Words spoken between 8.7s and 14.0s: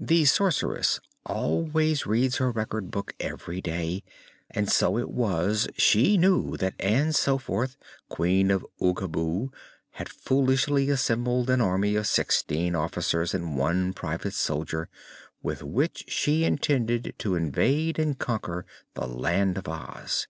Oogaboo, had foolishly assembled an army of sixteen officers and one